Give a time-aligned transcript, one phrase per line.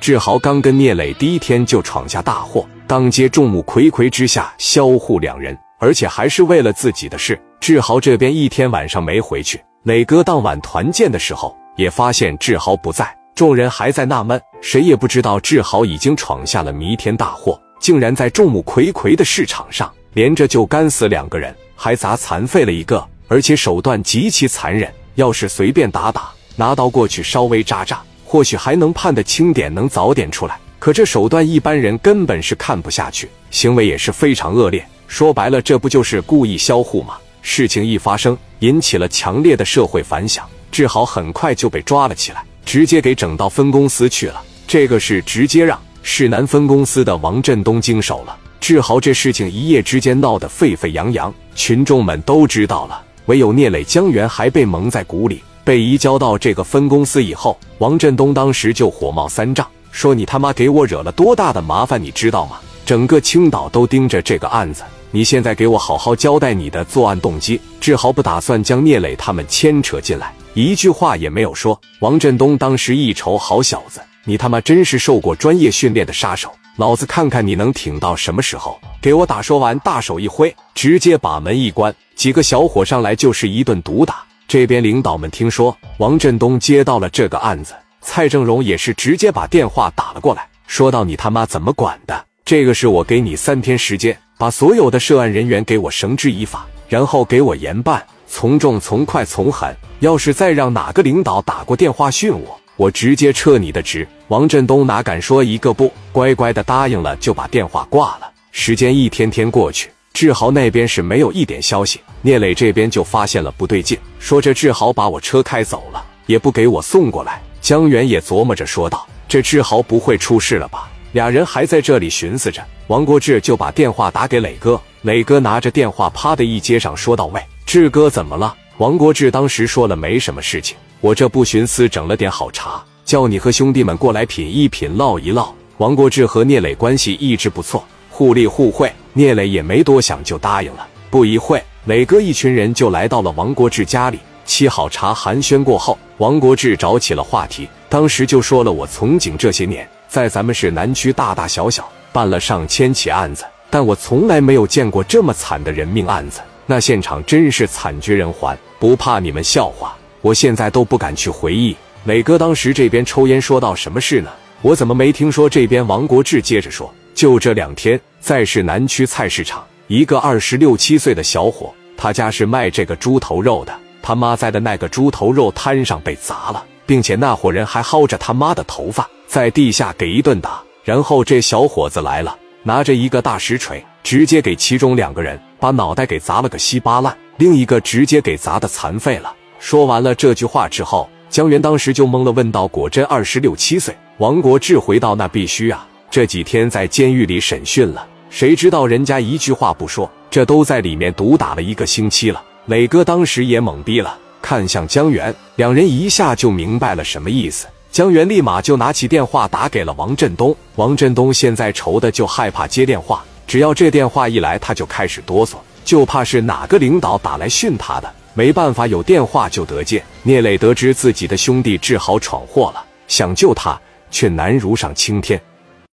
[0.00, 7.38] 志豪刚跟聂磊第一天就闯下大祸，当街众目睽睽之下销户两人，而且还是为了自己的事。
[7.60, 24.90] 志豪这边一天晚上没回去，磊哥当晚团建的时候也发现志豪不在，众人还在纳闷，谁也不知道志豪已经闯下了弥天大祸，竟然在众目睽睽的市场上连着就干死两个人，还砸残废了一个，而且手段极其残忍。
[25.16, 28.00] 要是随便打打，拿刀过去稍微扎扎。
[28.30, 30.56] 或许还能判得轻点，能早点出来。
[30.78, 34.86] 可这手段一般人根本是看不下去，行为也是非常恶劣。
[35.08, 37.14] 说白了，这不就是故意销户吗？
[37.42, 40.48] 事情一发生，引起了强烈的社会反响。
[40.70, 44.40] 志豪很快就被抓了起来，直接给整到分公司去了。
[44.68, 48.38] 这个是直接让市南分公司的王振东经手了。
[48.60, 55.42] 志豪这事情一夜之间闹得沸沸扬扬，群众们都知道了，唯有聂磊、江源还被蒙在鼓里。
[55.64, 62.58] 被移交到这个分公司以后，王振东当时就火冒三丈，说：“你他妈给我惹了多大的麻烦，你知道吗？
[62.84, 71.80] 整个青岛都盯着这个案子，你现在给我好好交代你的作案动机。”志豪不打算将聂磊他们牵扯进来，一句话也没有说。
[72.00, 78.80] 王振东当时一瞅，好小子，你他妈真是受过专业训练的杀手，老子看看你能挺到什么时候！
[79.00, 79.40] 给我打！
[79.40, 84.24] 说完，大手一挥，直接把门一关，几个小伙上来就是一顿毒打。
[84.50, 92.24] 这边领导们听说王振东接到了这个案子，蔡正荣也是直接把电话打了过来，说到：“你他妈怎么管的？
[92.44, 99.72] 这个是我给你三天时间，把所有的涉案人员给我绳之以法，然后给我严办，从重从快从狠。
[100.00, 108.28] 要是再让哪个领导打过电话训我，我直接撤你的职。”王振东哪敢说一个不，乖乖的答应了，就把电话挂了。
[108.50, 109.88] 时间一天天过去。
[110.12, 117.40] 志豪那边是没有一点消息，聂磊这边就发现了不对劲，说这志豪把我车开走了，也不给我送过来。
[117.60, 124.80] 江源也琢磨着说道：“这志豪不会出事了吧？”俩人还在这里寻思着，王国志就把电话打给磊哥。
[125.02, 137.84] 磊哥拿着电话，啪的一接上，说道：“喂，志哥怎么了？”王国志当时说了：“没什么事情，我这不寻思整了点好茶，叫你和兄弟们过来品一品，唠一唠。”王国志和聂磊关系一直不错。
[138.10, 140.86] 互利互惠，聂磊也没多想就答应了。
[141.10, 164.30] 不一会，磊哥一群人就来到了王国志家里，沏好茶寒暄过后，王国志找起了话题，当时就说了：“我从警这些年，在咱们市南区大大小小办了上千起案子，但我从来没有见过这么惨的人命案子，那现场真是惨绝人寰，不怕你们笑话，我现在都不敢去回忆。”磊哥当时这边抽烟说道：“什么事呢？
[164.62, 166.92] 我怎么没听说？”这边王国志接着说。
[167.12, 173.74] 就这两天，在市南区菜市场，一个二十六七岁的小伙，他家是卖这个猪头肉的。
[174.02, 180.60] 他妈在的那个猪头肉摊上被砸了，并且那伙人还薅着他妈的头发，在地下给一顿打。
[180.84, 189.34] 然后这小伙子来了，拿着一个大石锤，直接给其中两个人把脑袋给砸了个稀巴烂，另一个直接给砸的残废了。
[189.58, 202.42] 说完了这句话之后，江源当时就懵了，问道：“果真二十六七岁？”王国志回到：“那必须啊。”这几天在监狱里审讯了，谁知道人家一句话不说，这都在里面毒打了一个星期了。
[202.66, 207.68] 磊哥当时也懵逼了，看向江源，两人一下就明白了什么意思。
[207.92, 210.54] 江源立马就拿起电话打给了王振东。
[210.74, 215.54] 王振东现在愁的就害怕接电话，只要这电话一来，他就开始哆嗦，
[215.84, 218.12] 就怕是哪个领导打来训他的。
[218.34, 220.02] 没办法，有电话就得接。
[220.24, 225.40] 聂磊得知自己的兄弟志豪闯祸了，想救他，却难如上青天。